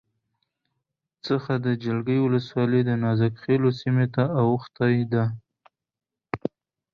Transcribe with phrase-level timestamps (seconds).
[1.25, 5.25] څخه د جلگې ولسوالی دنازک خیلو سیمې ته اوښتې ده